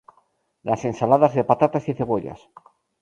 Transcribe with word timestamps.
Las 0.63 0.83
"ensaladas 0.83 1.35
de 1.35 1.43
patatas 1.43 1.87
y 1.87 1.93
cebollas". 1.93 2.49